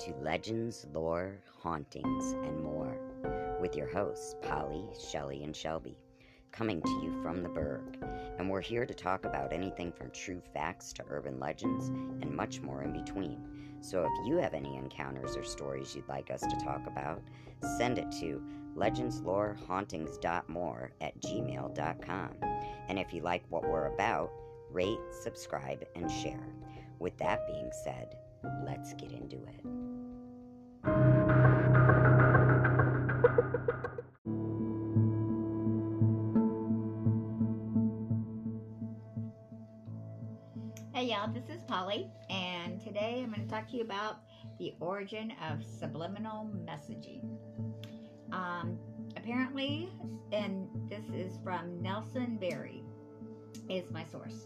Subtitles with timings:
[0.00, 2.96] to Legends, Lore, Hauntings, and more
[3.60, 5.98] with your hosts, Polly, Shelley, and Shelby,
[6.52, 8.02] coming to you from the Berg.
[8.38, 11.88] And we're here to talk about anything from true facts to urban legends
[12.22, 13.42] and much more in between.
[13.82, 17.20] So if you have any encounters or stories you'd like us to talk about,
[17.76, 18.42] send it to
[18.78, 22.30] legendslorehauntings.more at gmail.com.
[22.88, 24.32] And if you like what we're about,
[24.70, 26.48] rate, subscribe, and share.
[26.98, 28.16] With that being said,
[28.64, 29.36] let's get into
[41.00, 44.18] Hey y'all, this is Polly, and today I'm going to talk to you about
[44.58, 47.38] the origin of subliminal messaging.
[48.32, 48.78] Um,
[49.16, 49.88] apparently,
[50.30, 52.84] and this is from Nelson Berry,
[53.70, 54.44] is my source.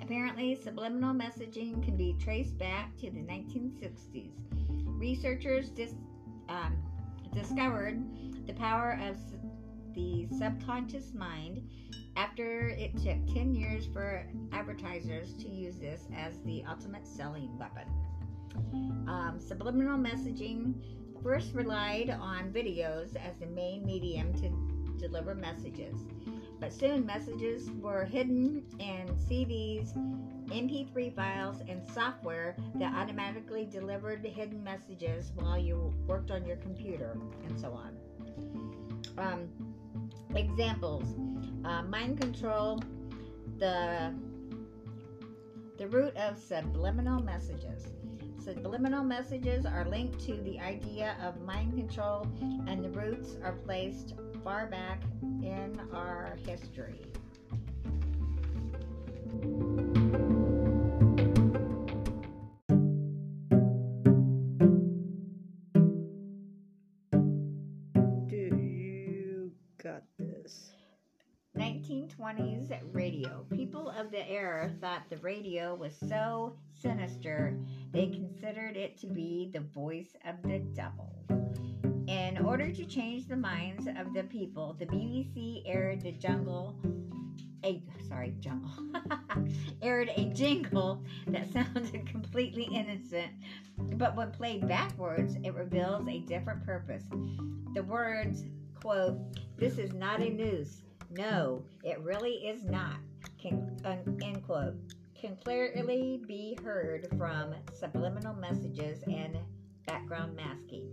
[0.00, 4.32] Apparently, subliminal messaging can be traced back to the 1960s.
[4.98, 5.92] Researchers dis,
[6.48, 6.78] um,
[7.34, 8.02] discovered
[8.46, 9.18] the power of
[9.94, 11.68] the subconscious mind
[12.16, 17.84] after it took 10 years for advertisers to use this as the ultimate selling weapon.
[19.08, 20.74] Um, subliminal messaging
[21.22, 24.50] first relied on videos as the main medium to
[24.98, 25.96] deliver messages,
[26.58, 29.94] but soon messages were hidden in CDs,
[30.48, 37.16] MP3 files, and software that automatically delivered hidden messages while you worked on your computer,
[37.48, 37.96] and so on.
[39.16, 39.48] Um,
[40.34, 41.04] examples.
[41.64, 42.82] Uh, mind control
[43.58, 44.14] the
[45.76, 47.86] the root of subliminal messages.
[48.42, 52.26] Subliminal messages are linked to the idea of mind control
[52.66, 54.14] and the roots are placed
[54.44, 55.02] far back
[55.42, 57.00] in our history
[69.82, 70.72] got this?
[71.58, 73.44] 1920s radio.
[73.50, 77.58] People of the era thought the radio was so sinister
[77.92, 81.10] they considered it to be the voice of the devil.
[82.06, 86.76] In order to change the minds of the people, the BBC aired the jungle
[87.64, 88.70] a sorry, jungle
[89.82, 93.32] aired a jingle that sounded completely innocent,
[93.94, 97.04] but when played backwards, it reveals a different purpose.
[97.74, 98.44] The words,
[98.80, 99.18] quote,
[99.58, 100.82] this is not a noose.
[101.10, 102.96] No, it really is not.
[103.38, 104.74] Can, uh, end quote.
[105.14, 109.38] Can clearly be heard from subliminal messages and
[109.86, 110.88] background masking.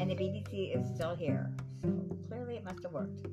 [0.00, 1.54] And the BBC is still here.
[1.82, 3.26] So clearly it must have worked.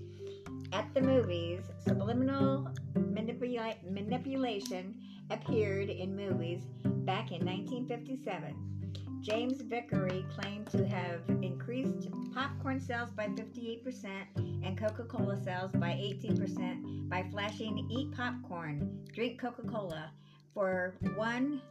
[0.74, 4.96] At the movies, subliminal manipula- manipulation
[5.30, 8.81] appeared in movies back in 1957.
[9.22, 14.04] James Vicary claimed to have increased popcorn sales by 58%
[14.36, 20.12] and Coca Cola sales by 18% by flashing Eat Popcorn, Drink Coca Cola
[20.56, 21.62] for one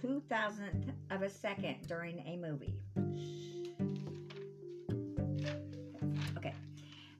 [0.00, 2.76] two thousandth of a second during a movie.
[6.36, 6.54] Okay.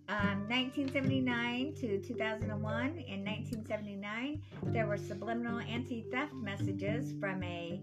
[0.09, 2.87] Um, 1979 to 2001.
[2.87, 7.81] In 1979, there were subliminal anti theft messages from a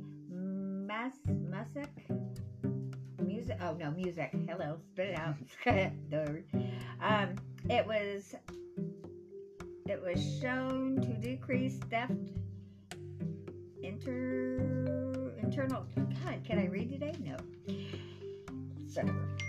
[0.87, 1.89] Mas Music
[3.25, 3.57] music.
[3.61, 4.31] Oh no, music.
[4.47, 5.35] Hello, spit it out.
[6.99, 7.35] Um,
[7.69, 8.33] it was
[9.85, 12.31] it was shown to decrease theft.
[13.83, 15.85] Inter internal.
[15.95, 17.13] God, can I read today?
[17.19, 17.37] No.
[18.87, 19.03] So,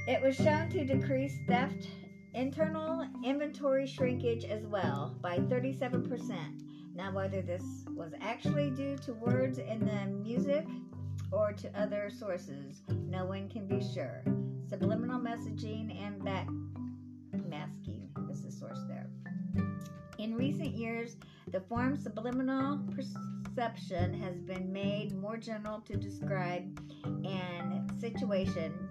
[0.06, 1.88] it was shown to decrease theft,
[2.34, 6.94] internal inventory shrinkage as well by 37%.
[6.94, 7.62] Now, whether this
[7.97, 10.66] was actually due to words in the music
[11.31, 14.22] or to other sources, no one can be sure.
[14.69, 16.49] Subliminal messaging and back
[17.49, 19.09] masking is the source there.
[20.19, 21.16] In recent years,
[21.53, 28.89] the form subliminal perception has been made more general to describe an situation,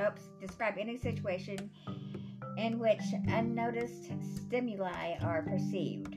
[0.00, 1.70] oops, describe any situation
[2.56, 6.16] in which unnoticed stimuli are perceived.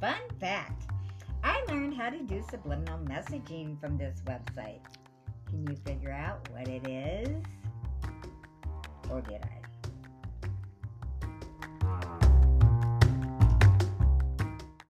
[0.00, 0.84] Fun fact
[1.42, 4.80] I learned how to do subliminal messaging from this website.
[5.48, 7.42] Can you figure out what it is?
[9.10, 9.67] Or did I?